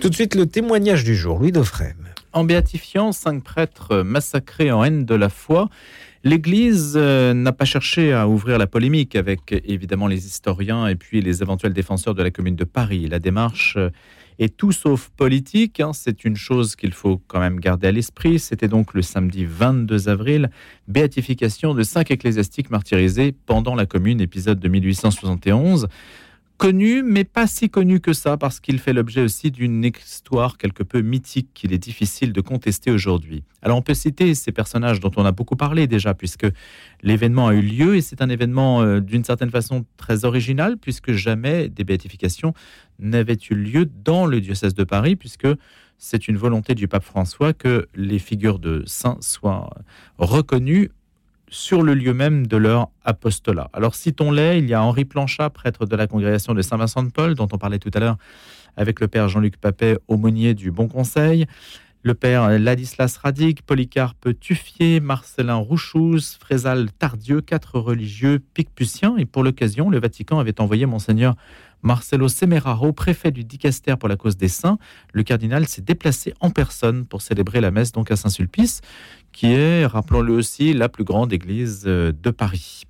[0.00, 1.94] Tout de suite, le témoignage du jour, Louis Dauphren.
[2.32, 5.68] En béatifiant cinq prêtres massacrés en haine de la foi,
[6.24, 11.20] l'Église euh, n'a pas cherché à ouvrir la polémique avec évidemment les historiens et puis
[11.20, 13.08] les éventuels défenseurs de la Commune de Paris.
[13.08, 13.90] La démarche euh,
[14.38, 15.92] est tout sauf politique, hein.
[15.92, 18.38] c'est une chose qu'il faut quand même garder à l'esprit.
[18.38, 20.50] C'était donc le samedi 22 avril,
[20.88, 25.88] béatification de cinq ecclésiastiques martyrisés pendant la Commune, épisode de 1871
[26.60, 30.82] connu, mais pas si connu que ça, parce qu'il fait l'objet aussi d'une histoire quelque
[30.82, 33.44] peu mythique qu'il est difficile de contester aujourd'hui.
[33.62, 36.46] Alors on peut citer ces personnages dont on a beaucoup parlé déjà, puisque
[37.02, 41.12] l'événement a eu lieu, et c'est un événement euh, d'une certaine façon très original, puisque
[41.12, 42.52] jamais des béatifications
[42.98, 45.48] n'avaient eu lieu dans le diocèse de Paris, puisque
[45.96, 49.70] c'est une volonté du pape François que les figures de saints soient
[50.18, 50.90] reconnues
[51.50, 53.68] sur le lieu même de leur apostolat.
[53.72, 57.34] Alors citons-les, il y a Henri Planchat, prêtre de la congrégation de Saint-Vincent de Paul,
[57.34, 58.16] dont on parlait tout à l'heure
[58.76, 61.46] avec le père Jean-Luc Papet, aumônier du Bon Conseil,
[62.02, 69.16] le père Ladislas Radic, Polycarpe Tuffier, Marcelin Rouchouz, Frézal Tardieu, quatre religieux picpuciens.
[69.18, 71.34] Et pour l'occasion, le Vatican avait envoyé monseigneur
[71.82, 74.78] Marcelo Semeraro, préfet du Dicaster pour la cause des saints.
[75.12, 78.80] Le cardinal s'est déplacé en personne pour célébrer la messe donc à Saint-Sulpice
[79.32, 82.82] qui est, rappelons-le aussi, la plus grande église euh, de Paris.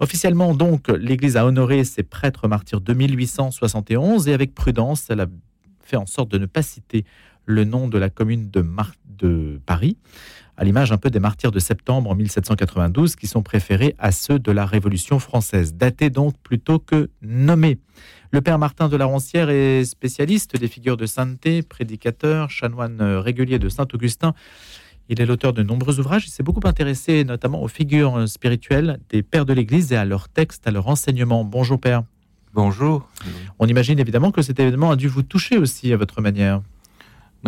[0.00, 5.26] Officiellement, donc, l'église a honoré ses prêtres martyrs de 1871 et avec prudence, elle a
[5.82, 7.04] fait en sorte de ne pas citer
[7.46, 8.64] le nom de la commune de,
[9.18, 9.96] de Paris,
[10.56, 14.52] à l'image un peu des martyrs de septembre 1792 qui sont préférés à ceux de
[14.52, 17.78] la Révolution française, datés donc plutôt que nommés.
[18.30, 23.58] Le père Martin de la Roncière est spécialiste des figures de sainteté, prédicateur, chanoine régulier
[23.58, 24.34] de Saint-Augustin
[25.08, 26.26] il est l'auteur de nombreux ouvrages.
[26.26, 30.28] Il s'est beaucoup intéressé notamment aux figures spirituelles des pères de l'Église et à leurs
[30.28, 31.44] textes, à leurs enseignements.
[31.44, 32.04] Bonjour Père.
[32.54, 33.06] Bonjour.
[33.58, 36.62] On imagine évidemment que cet événement a dû vous toucher aussi à votre manière.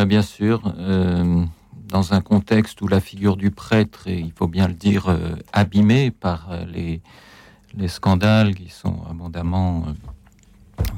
[0.04, 1.42] Bien sûr, euh,
[1.88, 5.34] dans un contexte où la figure du prêtre est, il faut bien le dire, euh,
[5.54, 7.00] abîmée par euh, les,
[7.74, 9.86] les, scandales qui sont abondamment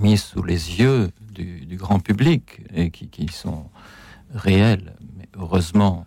[0.01, 3.71] mis sous les yeux du, grand public et qui, sont
[4.35, 4.93] réels.
[5.17, 6.07] Mais heureusement,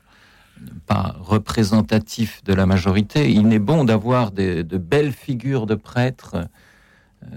[0.86, 3.32] pas représentatif de la majorité.
[3.32, 6.50] Il n'est bon d'avoir de belles figures de prêtres.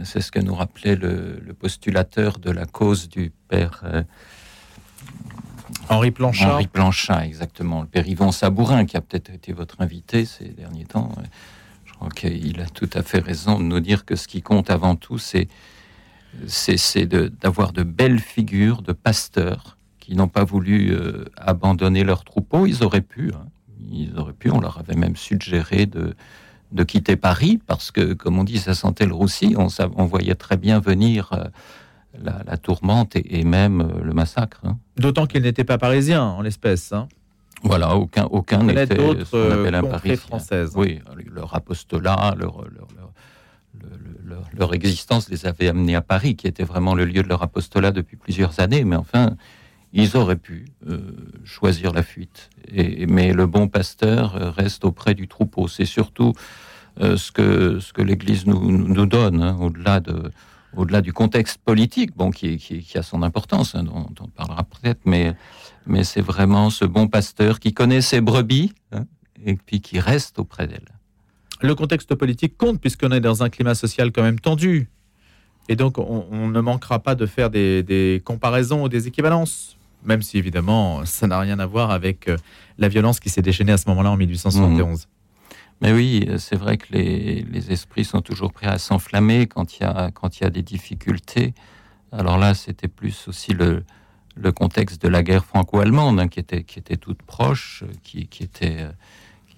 [0.02, 3.84] C'est ce que nous rappelait le, postulateur de la cause du père
[5.88, 6.54] Henri Planchat.
[6.54, 7.86] Henri Planchat, exactement.
[7.92, 11.12] Le Yvon Sabourin, qui a peut-être été votre invité ces derniers temps.
[11.84, 14.70] Je crois qu'il a tout à fait raison de nous dire que ce qui compte
[14.70, 15.48] avant tout, c'est
[16.46, 22.66] c'est d'avoir de belles figures de pasteurs qui n'ont pas voulu euh, abandonner leur troupeau.
[22.66, 23.46] Ils auraient pu, hein.
[23.90, 24.50] ils auraient pu.
[24.50, 26.14] On leur avait même suggéré de,
[26.72, 29.54] de quitter Paris parce que, comme on dit, ça sentait le roussi.
[29.56, 31.44] On, on voyait très bien venir euh,
[32.22, 34.60] la, tourmente et, même euh, le massacre.
[34.64, 34.78] Hein.
[34.96, 36.92] D'autant qu'ils n'étaient pas parisiens en l'espèce.
[36.92, 37.08] Hein.
[37.62, 40.16] Voilà, aucun, aucun n'était ce qu'on appelle un Parisien.
[40.16, 40.72] Française.
[40.76, 41.00] Oui,
[41.32, 42.88] leur apostolat, leur, leur,
[44.24, 47.42] leur, leur, existence les avait amenés à Paris, qui était vraiment le lieu de leur
[47.42, 48.84] apostolat depuis plusieurs années.
[48.84, 49.36] Mais enfin,
[49.94, 50.98] ils auraient pu euh,
[51.44, 52.50] choisir la fuite.
[52.70, 55.66] Et, mais le bon pasteur euh, reste auprès du troupeau.
[55.66, 56.34] C'est surtout
[57.00, 60.30] euh, ce que, ce que l'Église nous, nous donne, hein, au-delà de,
[60.76, 65.34] au-delà du contexte politique, bon, qui, a son importance, hein, dont, on parlera peut-être, mais,
[66.02, 69.04] c'est vraiment ce bon pasteur qui connaît ses brebis hein,
[69.44, 70.88] et puis qui reste auprès d'elles.
[71.60, 74.88] Le contexte politique compte puisqu'on est dans un climat social quand même tendu.
[75.68, 80.36] Et donc, on, ne manquera pas de faire des, comparaisons ou des équivalences même si
[80.36, 82.36] évidemment ça n'a rien à voir avec euh,
[82.76, 85.06] la violence qui s'est déchaînée à ce moment-là en 1871.
[85.06, 85.08] Mmh.
[85.80, 89.86] Mais oui, c'est vrai que les, esprits sont toujours prêts à s'enflammer quand il y
[89.86, 91.54] a quand il y a des difficultés.
[92.12, 93.84] Alors là, c'était plus aussi le,
[94.52, 98.86] contexte de la guerre franco-allemande hein, qui était qui était toute proche, qui, qui était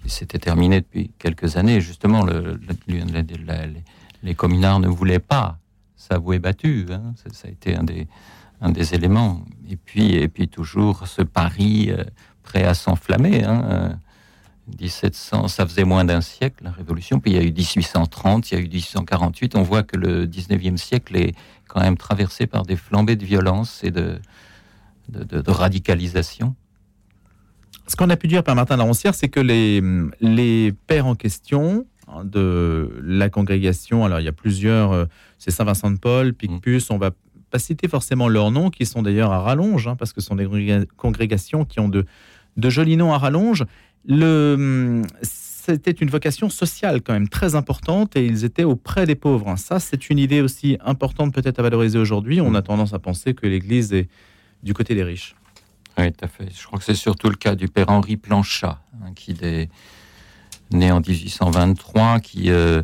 [0.03, 1.81] qui s'était terminée depuis quelques années.
[1.81, 2.59] Justement, le,
[4.23, 5.59] les communards ne voulaient pas
[5.95, 6.87] s'avouer battus.
[6.91, 7.13] Hein.
[7.31, 8.07] Ça, a été un des
[8.61, 9.45] un des éléments.
[9.69, 12.03] Et puis, et puis toujours ce Paris euh,
[12.43, 13.43] prêt à s'enflammer.
[13.43, 13.99] Hein,
[14.79, 17.19] 1700, euh, ça faisait moins d'un siècle, la Révolution.
[17.19, 19.55] Puis il y a eu 1830, il y a eu 1848.
[19.55, 21.33] On voit que le 19e siècle est
[21.67, 24.19] quand même traversé par des flambées de violence et de,
[25.09, 26.55] de, radicalisation.
[27.87, 29.81] Ce qu'on a pu dire par Martin Laroncière, c'est que les,
[30.19, 35.05] les pères en question hein, de la congrégation, alors il y a plusieurs, euh,
[35.37, 37.11] c'est Saint-Vincent de Paul, Picpus, on va
[37.49, 40.35] pas citer forcément leurs noms, qui sont d'ailleurs à rallonge, hein, parce que ce sont
[40.35, 40.47] des
[40.97, 42.05] congrégations qui ont de,
[42.57, 43.63] de jolis noms à rallonge.
[44.05, 49.53] Le, c'était une vocation sociale quand même très importante et ils étaient auprès des pauvres.
[49.57, 52.39] Ça, c'est une idée aussi importante peut-être à valoriser aujourd'hui.
[52.39, 54.07] On a tendance à penser que l'Église est
[54.63, 55.35] du côté des riches.
[55.97, 56.47] Oui, tout à fait.
[56.55, 59.69] Je crois que c'est surtout le cas du père Henri Planchat, hein, qui est
[60.71, 62.83] né en 1823, qui euh,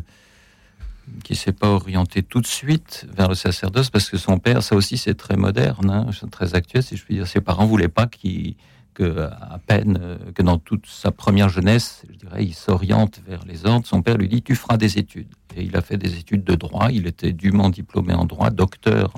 [1.22, 4.74] qui s'est pas orienté tout de suite vers le sacerdoce parce que son père, ça
[4.76, 7.26] aussi c'est très moderne, hein, très actuel si je puis dire.
[7.26, 8.56] Ses parents voulaient pas qu'il
[8.94, 13.44] que à peine euh, que dans toute sa première jeunesse, je dirais, il s'oriente vers
[13.44, 13.86] les ordres.
[13.86, 15.34] Son père lui dit tu feras des études.
[15.56, 16.90] Et il a fait des études de droit.
[16.90, 19.12] Il était dûment diplômé en droit, docteur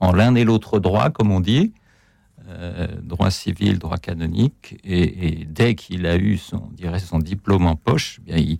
[0.00, 1.72] en l'un et l'autre droit, comme on dit,
[2.48, 4.78] euh, droit civil, droit canonique.
[4.84, 6.70] Et, dès qu'il a eu son,
[7.04, 8.56] son diplôme en poche, eh bien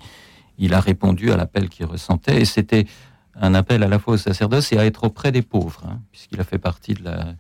[0.58, 2.40] il, a répondu à l'appel qu'il ressentait.
[2.40, 2.86] Et c'était
[3.34, 6.40] un appel à la fois au sacerdoce et à être auprès des pauvres, hein, puisqu'il
[6.40, 7.34] a fait partie de la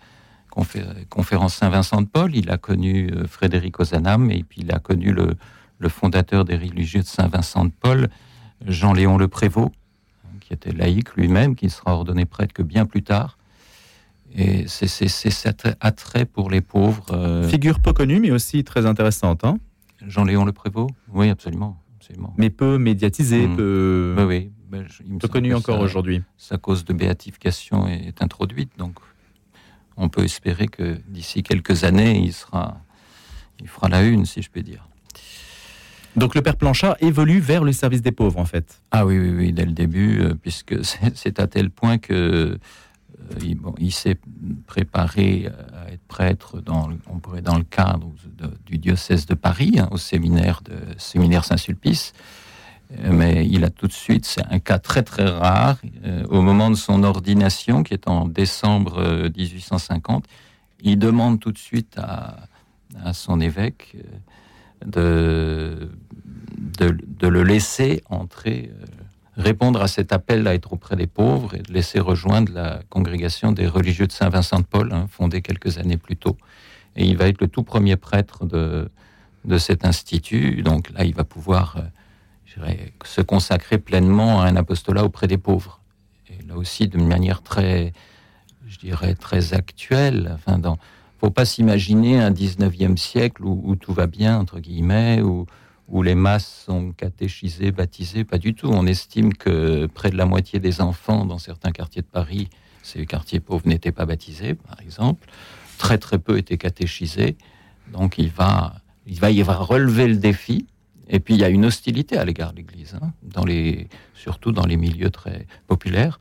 [1.08, 2.34] conférence Saint-Vincent de Paul.
[2.34, 7.00] Il a connu euh, Frédéric Ozanam et puis il a connu le, fondateur des religieux
[7.00, 8.08] de Saint-Vincent de Paul,
[8.66, 9.72] Jean-Léon Le Prévost,
[10.40, 13.38] qui était laïque lui-même, qui sera ordonné prêtre que bien plus tard.
[14.34, 17.06] Et c'est cet attrait pour les pauvres.
[17.12, 19.44] Euh, Figure peu connue, mais aussi très intéressante.
[19.44, 19.58] Hein
[20.06, 20.90] Jean-Léon Le Prévost?
[21.12, 22.34] Oui, absolument, absolument.
[22.36, 23.56] Mais peu médiatisé, mmh.
[23.56, 24.50] peu, oui.
[24.68, 24.86] Ben,
[25.20, 26.22] peu connu encore aujourd'hui.
[26.36, 28.96] Sa cause de béatification est introduite, donc
[29.96, 32.80] on peut espérer que d'ici quelques années, il sera,
[33.60, 34.86] il fera la une, si je peux dire.
[36.16, 38.80] Donc le père Planchat évolue vers le service des pauvres, en fait.
[38.90, 40.82] Ah oui, oui, oui, dès le début, euh, puisque
[41.14, 44.18] c'est à tel point que euh, il, s'est
[44.66, 48.10] préparé à être prêtre dans, on pourrait, dans le cadre
[48.64, 52.12] du diocèse de Paris, hein, au séminaire de séminaire Saint-Sulpice.
[52.92, 56.40] Euh, mais il a tout de suite, c'est un cas très très rare, euh, au
[56.40, 60.28] moment de son ordination, qui est en décembre 1850, euh,
[60.82, 62.36] il demande tout de suite à,
[63.12, 63.94] son évêque
[64.86, 65.90] de,
[66.78, 68.70] de, le laisser entrer,
[69.36, 73.52] répondre à cet appel à être auprès des pauvres et de laisser rejoindre la congrégation
[73.52, 76.38] des religieux de Saint-Vincent de Paul, hein, fondée quelques années plus tôt.
[76.94, 78.88] Et il va être le tout premier prêtre de,
[79.44, 81.76] de cet institut, donc là il va pouvoir
[83.04, 85.80] se consacrer pleinement à un apostolat auprès des pauvres.
[86.28, 87.92] Et là aussi, d'une manière très,
[88.66, 90.32] je dirais, très actuelle.
[90.34, 90.78] Enfin, dans,
[91.18, 95.46] faut pas s'imaginer un 19e siècle où, tout va bien, entre guillemets, où,
[95.88, 98.24] où les masses sont catéchisées, baptisées.
[98.24, 98.68] Pas du tout.
[98.68, 102.48] On estime que près de la moitié des enfants dans certains quartiers de Paris,
[102.82, 105.28] ces quartiers pauvres, n'étaient pas baptisés, par exemple.
[105.78, 107.36] Très, très peu étaient catéchisés.
[107.92, 108.74] Donc, il va,
[109.06, 110.66] il va y avoir relever le défi
[111.08, 113.12] et puis il y a une hostilité à l'égard de l'Église, hein,
[114.14, 116.18] surtout dans les milieux très populaires.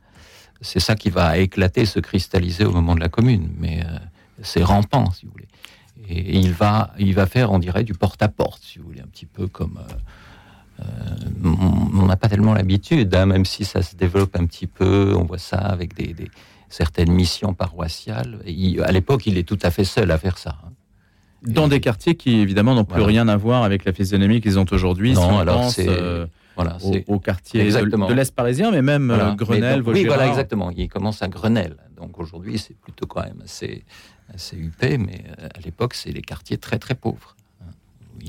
[0.61, 3.97] C'est ça qui va éclater, se cristalliser au moment de la Commune, mais euh,
[4.41, 5.47] c'est rampant, si vous voulez.
[6.07, 9.25] Et, il va, il va faire, on dirait, du porte-à-porte, si vous voulez, un petit
[9.25, 9.79] peu comme.
[9.79, 11.55] Euh, euh,
[11.93, 15.13] on n'a pas tellement l'habitude, hein, même si ça se développe un petit peu.
[15.17, 15.93] On voit ça avec
[16.69, 18.41] certaines missions paroissiales.
[18.83, 20.57] à l'époque, il est tout à fait seul à faire ça.
[20.65, 20.71] Hein.
[21.43, 24.65] Dans des quartiers qui, évidemment, n'ont plus rien à voir avec la physionomie qu'ils ont
[24.71, 25.13] aujourd'hui.
[25.13, 25.87] Non, alors c'est...
[25.87, 26.77] Euh, voilà,
[27.07, 30.71] au, quartier de, l'Est parisien, mais même euh, Grenelle, Oui, voilà, exactement.
[30.71, 31.75] Il commence à Grenelle.
[31.97, 33.83] Donc aujourd'hui, c'est plutôt quand même assez,
[34.33, 37.35] assez huppé, mais euh, à l'époque, c'est les quartiers très très pauvres.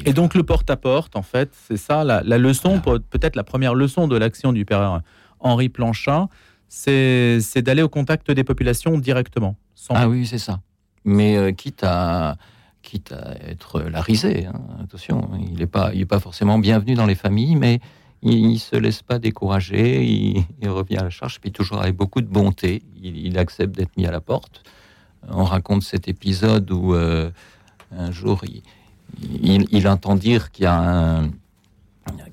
[0.05, 4.17] Et donc le porte-à-porte, en fait, c'est ça la, leçon, peut-être la première leçon de
[4.17, 5.03] l'action du père
[5.39, 6.29] Henri Planchat,
[6.69, 9.55] c'est d'aller au contact des populations directement.
[9.91, 10.61] Ah oui, c'est ça.
[11.05, 12.37] Mais quitte à
[12.87, 14.47] quitte à être la risée.
[14.47, 14.61] Hein.
[14.83, 17.81] Attention, il n'est pas, il pas forcément bienvenu dans les familles, mais
[18.23, 22.21] il ne se laisse pas décourager, il, revient à la charge, puis toujours avec beaucoup
[22.21, 24.63] de bonté, il, accepte d'être mis à la porte.
[25.29, 27.31] On raconte cet épisode où euh,
[27.91, 28.43] un jour,
[29.21, 31.23] il, entend dire qu'il y a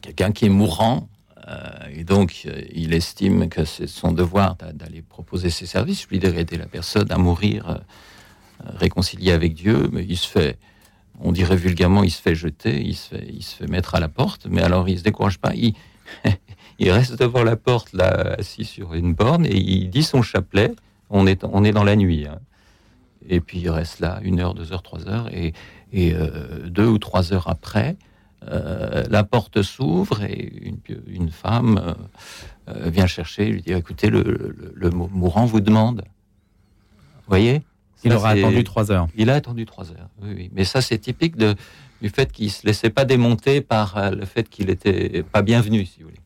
[0.02, 1.10] quelqu'un qui est mourant,
[1.48, 1.60] euh,
[1.92, 6.58] et donc euh, il estime que c'est son devoir d'aller proposer ses services, lui d'aider
[6.58, 7.82] la personne à mourir
[8.66, 10.58] réconcilié avec Dieu, mais il se fait,
[11.20, 14.62] on dirait vulgairement, il se fait jeter, il se fait, mettre à la porte, mais
[14.62, 15.54] alors il se décourage pas,
[16.80, 20.74] il, reste devant la porte, là, assis sur une borne, et il dit son chapelet,
[21.10, 22.26] on est, on est dans la nuit.
[22.28, 22.40] Hein.
[23.30, 25.54] Et puis il reste là une heure, deux heures, trois heures, et,
[25.96, 27.96] euh, deux ou trois heures après,
[28.50, 30.74] euh, la porte s'ouvre et
[31.08, 31.96] une, femme
[32.68, 36.04] euh, vient chercher, lui dit écoutez, le, le, le mourant vous demande.
[37.16, 37.62] Vous voyez?
[38.04, 39.08] Il aura attendu trois heures.
[39.16, 40.50] Il a attendu trois heures, oui, oui.
[40.54, 41.56] Mais ça, c'est typique de,
[42.02, 45.42] du fait qu'il ne se laissait pas démonter par euh, le fait qu'il n'était pas
[45.42, 46.20] bienvenu, si vous voulez.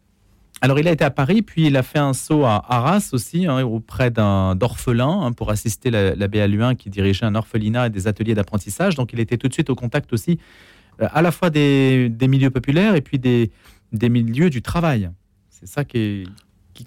[0.60, 3.46] Alors, il a été à Paris, puis il a fait un saut à Arras aussi,
[3.46, 8.08] hein, auprès d'un d'orphelin, hein, pour assister l'abbé Aluin qui dirigeait un orphelinat et des
[8.08, 8.96] ateliers d'apprentissage.
[8.96, 10.40] Donc, il était tout de suite au contact aussi,
[11.02, 13.52] euh, à la fois des, des, milieux populaires et puis des,
[13.94, 15.12] des milieux du travail.
[15.52, 16.24] C'est ça qui, est,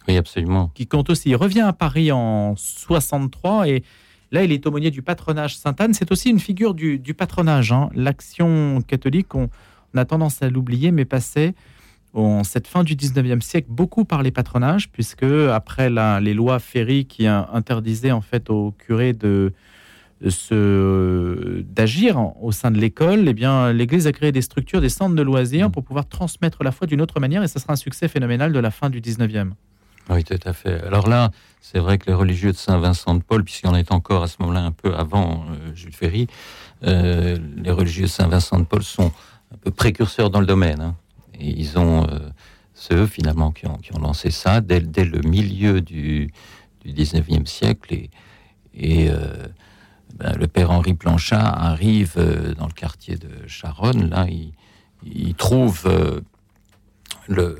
[0.08, 0.72] oui, absolument.
[0.74, 1.30] qui compte aussi.
[1.30, 3.84] Il revient à Paris en 63 et
[4.32, 5.94] là, il est aumônier du patronage Sainte-Anne.
[5.94, 7.72] C'est aussi une figure du, patronage.
[7.72, 7.90] Hein.
[7.94, 9.48] L'action catholique, on,
[9.96, 11.54] a tendance à l'oublier, mais passait
[12.12, 17.06] en cette fin du 19e siècle beaucoup par les patronages, puisque après les lois Ferry
[17.06, 19.52] qui interdisaient en fait aux curés de,
[20.20, 25.22] d'agir au sein de l'école, eh bien, l'Église a créé des structures, des centres de
[25.22, 25.72] loisirs mmh.
[25.72, 28.58] pour pouvoir transmettre la foi d'une autre manière, et ça sera un succès phénoménal de
[28.58, 29.52] la fin du 19e.
[30.08, 30.82] Oui, tout à fait.
[30.82, 31.30] Alors là,
[31.60, 34.36] c'est vrai que les religieux de Saint-Vincent de Paul, puisqu'il en est encore à ce
[34.40, 36.26] moment-là un peu avant euh, Jules Ferry,
[36.84, 39.12] euh, les religieux de Saint-Vincent de Paul sont
[39.52, 40.80] un peu précurseurs dans le domaine.
[40.80, 40.96] Hein.
[41.38, 46.32] Et ils ont, euh, finalement qui ont, lancé ça dès, le milieu du,
[46.84, 47.94] du 19e siècle.
[47.94, 48.10] Et,
[48.74, 49.10] et
[50.16, 52.14] ben, le père Henri Planchat arrive
[52.58, 54.08] dans le quartier de Charonne.
[54.08, 54.26] Là,
[55.04, 55.88] il, trouve
[57.28, 57.58] le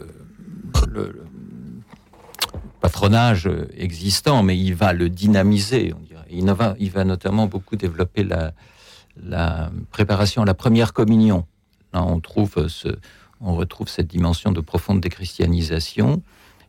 [2.80, 5.94] patronage existant, mais il va le dynamiser.
[6.30, 11.46] Il, va, notamment beaucoup développer la, préparation à la première communion.
[11.92, 16.22] Là, on, retrouve cette dimension de profonde déchristianisation.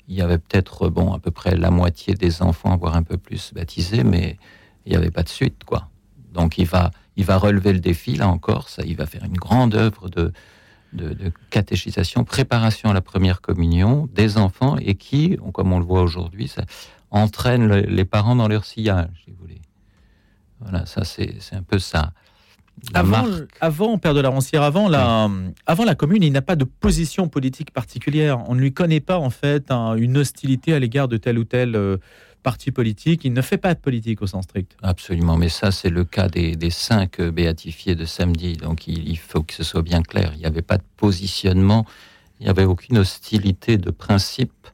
[0.07, 3.17] Il y avait peut-être bon, à peu près la moitié des enfants, voire un peu
[3.17, 4.37] plus, baptisés, mais
[4.85, 5.63] il n'y avait pas de suite.
[5.63, 5.89] quoi.
[6.33, 9.37] Donc il va, il va relever le défi, là encore, ça, il va faire une
[9.37, 10.33] grande œuvre de,
[10.93, 16.01] de, catéchisation, préparation à la première communion des enfants et qui, comme on le voit
[16.01, 16.63] aujourd'hui, ça
[17.09, 19.61] entraîne les parents dans leur sillage, si vous voulez.
[20.59, 22.13] Voilà, ça c'est un peu ça.
[22.93, 23.25] avant,
[23.59, 25.29] avant, Père de la Roncière, avant la,
[25.65, 28.43] avant la commune, il n'a pas de position politique particulière.
[28.47, 31.75] On ne lui connaît pas en fait une hostilité à l'égard de tel ou tel
[31.75, 31.97] euh,
[32.41, 34.75] parti politique, il ne fait pas de politique au sens strict.
[34.81, 39.53] Absolument, mais ça c'est le cas des, cinq béatifiés de samedi, donc il, faut que
[39.53, 40.31] ce soit bien clair.
[40.35, 41.85] Il n'y avait pas de positionnement,
[42.39, 44.67] il n'y avait aucune hostilité de principe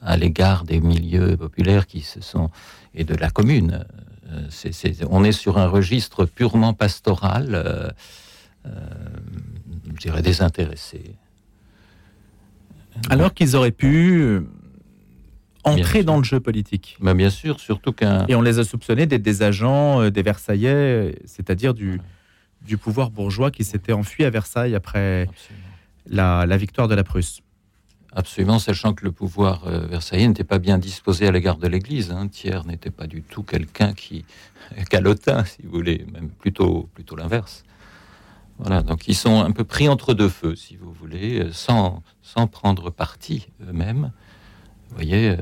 [0.00, 2.50] à l'égard des milieux populaires qui se sont
[2.94, 3.84] et de la commune.
[4.32, 7.88] Euh, on est sur un registre purement pastoral, euh,
[8.66, 8.70] euh,
[9.94, 11.14] je dirais désintéressé.
[13.08, 14.42] Alors qu'ils auraient pu
[15.64, 16.96] entrer dans le jeu politique.
[17.00, 18.26] Mais bien sûr, surtout qu'un...
[18.26, 22.00] Et on les a soupçonnés d'être des agents euh, des Versaillais, c'est-à-dire du,
[22.66, 25.28] du pouvoir bourgeois qui s'était enfui à Versailles après
[26.06, 27.42] la, la, victoire de la Prusse.
[28.14, 32.10] Absolument, sachant que le pouvoir euh, versaillais n'était pas bien disposé à l'égard de l'Église.
[32.10, 32.28] Hein.
[32.28, 34.26] Thiers n'était pas du tout quelqu'un qui
[34.90, 37.64] calotin, si vous voulez, même plutôt, plutôt l'inverse.
[38.58, 42.02] Voilà, donc ils sont un peu pris entre deux feux, si vous voulez, euh, sans,
[42.20, 44.12] sans prendre parti eux-mêmes.
[44.92, 45.36] Vous voyez, euh,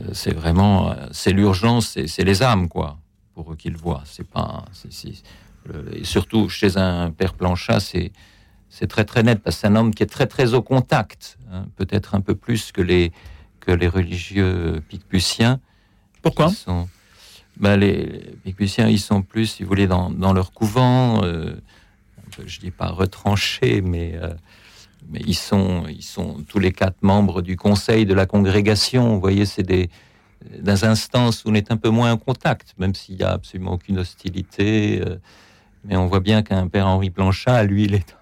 [0.00, 2.98] euh, c'est vraiment, c'est l'urgence, c'est les âmes, quoi,
[3.34, 4.02] pour eux qu'ils voient.
[4.04, 4.64] C'est pas,
[5.92, 8.12] et surtout chez un père Planchat, c'est
[8.72, 11.38] c'est très très net parce que c'est un homme qui est très très au contact,
[11.50, 13.10] hein, peut-être un peu plus que les
[13.58, 15.60] que les religieux picpuciens.
[16.22, 16.88] Pourquoi sont,
[17.56, 21.24] ben, Les picpuciens, ils sont plus, si vous voulez, dans, dans leur couvent.
[21.24, 21.56] Euh,
[22.46, 24.14] je dis pas retranchés, mais
[25.08, 25.84] mais ils sont,
[26.48, 29.14] tous les quatre membres du conseil de la congrégation.
[29.14, 29.90] Vous voyez, c'est des,
[30.58, 33.72] des instances où on est un peu moins en contact, même s'il n'y a absolument
[33.72, 35.02] aucune hostilité.
[35.04, 35.16] Euh,
[35.84, 38.16] mais on voit bien qu'un père Henri Planchat, lui, il est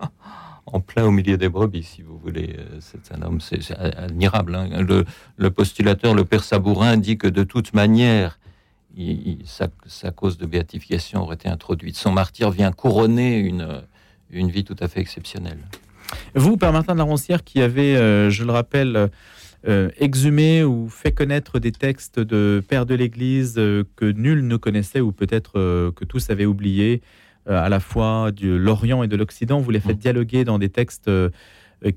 [0.66, 2.56] en plein au milieu des brebis, si vous voulez.
[2.58, 4.54] Euh, c'est un homme, c'est admirable.
[4.54, 5.04] Hein.
[5.36, 8.38] Le, postulateur, le père Sabourin, dit que de toute manière,
[9.44, 11.96] sa, cause de béatification aurait été introduite.
[11.96, 13.38] Son martyr vient couronner
[14.30, 15.60] une vie tout à fait exceptionnelle.
[16.34, 19.10] Vous, Père Martin de la Roncière, qui avez, euh, je le rappelle,
[19.66, 24.56] euh, exhumé ou fait connaître des textes de pères de l'Église euh, que nul ne
[24.56, 25.54] connaissait ou peut-être
[25.90, 27.02] que tous avaient oublié,
[27.46, 30.00] à la fois de l'Orient et de l'Occident, vous les faites mm.
[30.00, 31.10] dialoguer dans des textes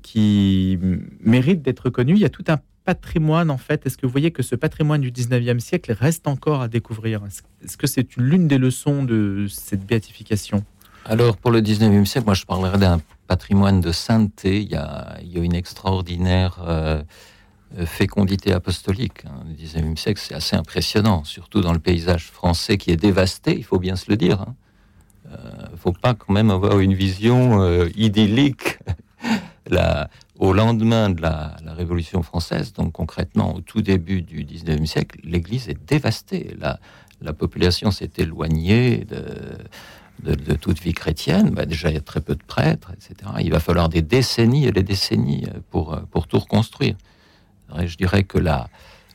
[0.02, 0.78] qui
[1.20, 2.14] méritent d'être connus.
[2.14, 3.86] Il y a tout un patrimoine en fait.
[3.86, 7.22] Est-ce que vous voyez que ce patrimoine du 19e siècle reste encore à découvrir?
[7.62, 10.64] Est-ce que c'est l'une des leçons de cette béatification?
[11.04, 14.60] Alors, pour le 19e siècle, moi, je parlerai d'un patrimoine de sainteté.
[14.60, 17.02] Il y a, une extraordinaire euh,
[17.86, 19.24] fécondité apostolique.
[19.26, 19.44] Hein.
[19.48, 23.64] Le 19e siècle, c'est assez impressionnant, surtout dans le paysage français qui est dévasté, il
[23.64, 24.44] faut bien se le dire.
[25.24, 25.38] Il hein.
[25.64, 28.78] ne euh, faut pas quand même avoir une vision euh, idyllique.
[30.38, 35.20] au lendemain de la, la, Révolution française, donc concrètement au tout début du 19e siècle,
[35.22, 36.56] l'Église est dévastée.
[36.58, 36.80] La,
[37.22, 39.22] la population s'est éloignée de
[40.22, 43.30] de, toute vie chrétienne, bah déjà il y a très peu de prêtres, etc.
[43.40, 46.96] Il va falloir des décennies et des décennies pour, pour tout reconstruire.
[47.76, 48.68] je dirais que là,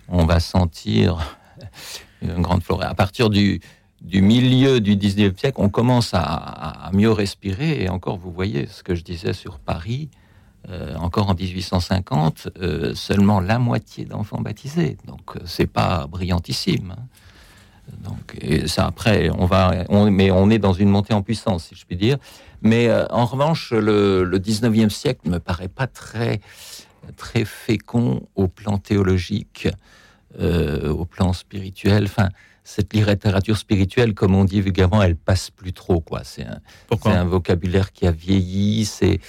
[0.10, 1.38] on va sentir
[2.22, 2.88] une grande forêt.
[2.88, 3.62] À partir du,
[4.02, 7.84] du milieu du 19e siècle, on commence à, mieux respirer.
[7.84, 10.10] Et encore, vous voyez ce que je disais sur Paris.
[10.98, 12.50] encore en 1850,
[12.94, 14.98] seulement la moitié d'enfants baptisés.
[15.06, 16.96] Donc c'est pas brillantissime.
[16.98, 17.04] Hein.
[18.03, 21.75] Donc, et ça, après, on va, mais on est dans une montée en puissance, si
[21.75, 22.17] je puis dire.
[22.62, 26.41] Mais euh, en revanche, le, le 19e siècle ne me paraît pas très,
[27.15, 29.67] très fécond au plan théologique,
[30.39, 32.06] euh, au plan spirituel.
[32.06, 32.29] Enfin,
[32.63, 36.01] cette littérature spirituelle, comme on dit vulgairement, elle passe plus trop.
[36.01, 36.22] Quoi.
[36.24, 36.60] C'est un,
[37.06, 38.86] un, vocabulaire qui a vieilli.
[38.86, 39.20] C'est,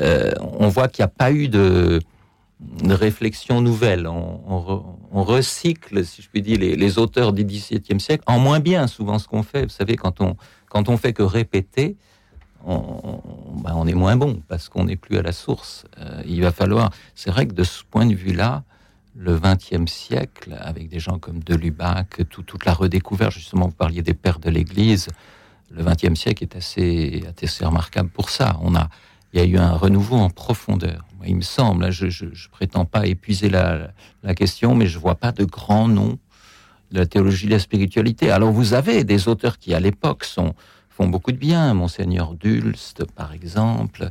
[0.00, 2.00] euh, on voit qu'il n'y a pas eu de
[2.82, 4.06] une réflexion nouvelle.
[4.06, 9.18] On, recycle, si je puis dire, les, auteurs du XVIIe siècle, en moins bien souvent
[9.18, 9.64] ce qu'on fait.
[9.64, 10.36] Vous savez, quand on,
[10.68, 11.96] quand on fait que répéter,
[12.64, 13.20] on,
[13.62, 15.84] ben, on est moins bon parce qu'on n'est plus à la source.
[15.98, 16.90] Euh, il va falloir.
[17.14, 18.64] C'est vrai que de ce point de vue-là,
[19.14, 24.02] le XXe siècle, avec des gens comme Delubac, tout, toute la redécouverte, justement, vous parliez
[24.02, 25.08] des pères de l'Église,
[25.70, 28.58] le XXe siècle est assez, assez remarquable pour ça.
[28.62, 28.88] On a,
[29.32, 32.84] il y a eu un renouveau en profondeur il me semble, hein, je ne prétends
[32.84, 33.92] pas épuiser la,
[34.34, 36.18] question, mais je vois pas de grands noms
[36.90, 38.30] de la théologie de la spiritualité.
[38.30, 43.32] Alors vous avez des auteurs qui, à l'époque, font beaucoup de bien, Monseigneur Dulst, par
[43.32, 44.10] exemple,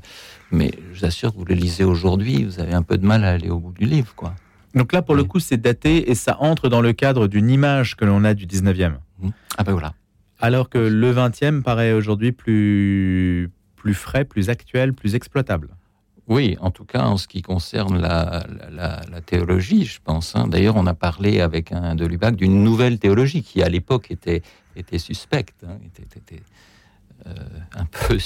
[0.52, 3.24] mais je vous assure que vous le lisez aujourd'hui, vous avez un peu de mal
[3.24, 4.34] à aller au bout du livre, quoi.
[4.74, 7.96] Donc là, pour le coup, c'est daté et ça entre dans le cadre d'une image
[7.96, 8.94] que l'on a du 19e.
[9.20, 9.30] Mmh.
[9.58, 9.94] Ah ben voilà.
[10.40, 15.70] Alors que le 20e paraît aujourd'hui plus, plus frais, plus actuel, plus exploitable.
[16.28, 18.44] Oui, en tout cas en ce qui concerne la,
[19.26, 20.36] théologie, je pense.
[20.36, 20.48] Hein.
[20.48, 24.42] D'ailleurs, on a parlé avec un de Lubac d'une nouvelle théologie qui, à l'époque, était,
[24.76, 26.44] était suspecte, hein, était,
[27.28, 27.34] euh,
[27.76, 28.18] un peu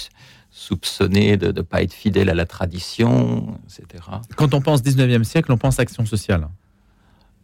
[0.52, 4.04] soupçonnée de ne pas être fidèle à la tradition, etc.
[4.36, 6.48] Quand on pense 19e siècle, on pense action sociale.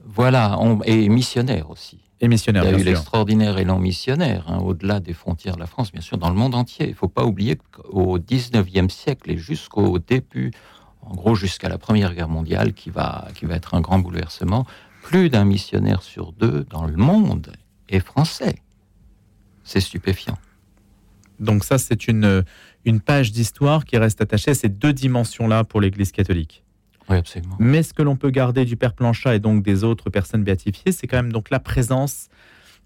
[0.06, 2.00] Voilà, et missionnaire aussi.
[2.24, 5.66] Et missionnaire, Il y a eu l'extraordinaire élan missionnaire, hein, au-delà des frontières de la
[5.66, 6.86] France, bien sûr, dans le monde entier.
[6.86, 10.52] Il ne faut pas oublier qu'au 19e siècle et jusqu'au début,
[11.02, 14.68] en gros jusqu'à la Première Guerre mondiale, qui va, qui va être un grand bouleversement,
[15.02, 17.54] plus d'un missionnaire sur deux dans le monde
[17.90, 18.62] est français.
[19.64, 20.38] C'est stupéfiant.
[21.40, 22.46] Donc ça, c'est une,
[22.86, 26.64] une page d'histoire qui reste attachée à ces deux dimensions-là pour l'Église catholique.
[27.60, 30.92] Mais ce que l'on peut garder du Père Planchat et donc des autres personnes béatifiées,
[30.92, 32.28] c'est quand même donc la présence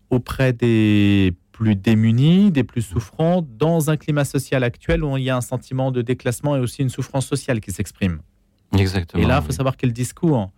[0.10, 5.30] auprès des plus démunis, des plus souffrants, dans un climat social actuel où il y
[5.30, 8.20] a un sentiment de déclassement et aussi une souffrance sociale qui s'exprime.
[8.78, 9.24] Exactement.
[9.24, 10.52] Et là, il faut savoir quels discours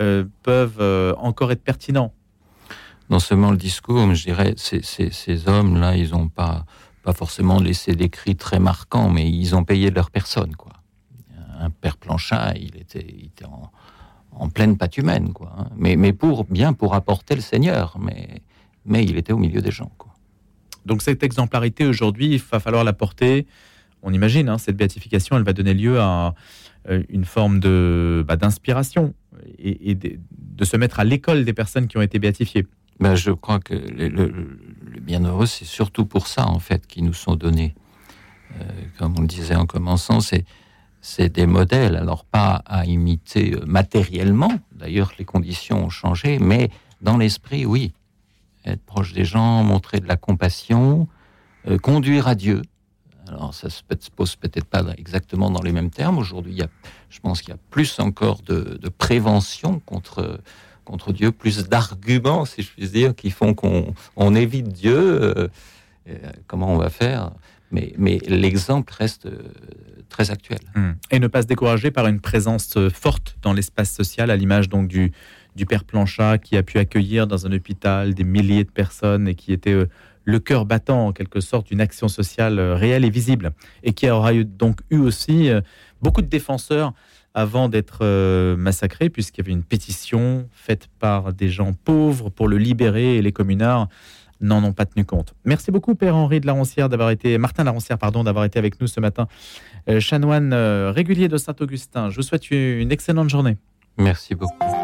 [0.00, 2.14] euh, peuvent euh, encore être pertinents.
[3.10, 6.64] Non seulement le discours, mais je dirais, ces, ces hommes-là, ils n'ont pas,
[7.02, 10.81] pas forcément laissé des cris très marquants, mais ils ont payé de leur personne, quoi
[11.62, 15.52] un père Planchat, il était, était en, pleine patte humaine, quoi.
[15.56, 15.66] Hein.
[15.76, 18.42] Mais, mais pour bien pour apporter le Seigneur, mais,
[18.84, 20.12] mais il était au milieu des gens, quoi.
[20.86, 23.46] Donc cette exemplarité aujourd'hui, il va falloir la porter.
[24.02, 26.34] On imagine, hein, cette béatification, elle va donner lieu à
[26.88, 29.14] euh, une forme de bah, d'inspiration
[29.58, 30.18] et, de,
[30.64, 32.66] se mettre à l'école des personnes qui ont été béatifiées.
[33.00, 34.32] Ben, je crois que le,
[35.00, 37.74] bienheureux, c'est surtout pour ça en fait qu'ils nous sont donnés.
[38.60, 38.64] Euh,
[38.98, 40.44] comme on le disait en commençant, c'est
[41.02, 46.70] c'est des modèles, alors pas à imiter euh, matériellement, d'ailleurs les conditions ont changé, mais
[47.02, 47.92] dans l'esprit, oui.
[48.64, 51.08] Être proche des gens, montrer de la compassion,
[51.66, 52.62] euh, conduire à Dieu.
[53.26, 53.82] Alors ça se
[54.14, 56.18] pose peut-être pas exactement dans les mêmes termes.
[56.18, 56.62] Aujourd'hui,
[57.08, 60.40] je pense qu'il y a plus encore de, prévention contre,
[60.84, 65.34] contre Dieu, plus d'arguments, si je puis dire, qui font qu'on évite Dieu.
[65.36, 65.48] Euh,
[66.46, 67.32] comment on va faire?
[67.72, 69.26] Mais, mais l'exemple reste
[70.12, 70.60] très actuel.
[70.76, 70.92] Hmm.
[71.10, 74.68] Et ne pas se décourager par une présence euh, forte dans l'espace social, à l'image
[74.68, 75.12] donc du,
[75.68, 79.52] père Planchat qui a pu accueillir dans un hôpital des milliers de personnes et qui
[79.52, 79.88] était euh,
[80.24, 84.08] le cœur battant en quelque sorte d'une action sociale euh, réelle et visible et qui
[84.08, 85.50] aura eu, donc eu aussi
[86.00, 86.92] beaucoup de défenseurs
[87.34, 88.04] avant d'être
[88.56, 93.22] massacré puisqu'il y avait une pétition faite par des gens pauvres pour le libérer et
[93.22, 93.88] les communards
[94.42, 95.34] n'en ont pas tenu compte.
[95.44, 98.80] Merci beaucoup Père Henri de la Roncière d'avoir été Martin Laroncière pardon d'avoir été avec
[98.80, 99.28] nous ce matin
[100.00, 102.10] chanoine euh, régulier de Saint-Augustin.
[102.10, 103.56] Je vous souhaite une excellente journée.
[103.98, 104.81] Merci beaucoup.